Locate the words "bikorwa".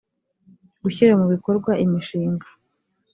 1.33-1.71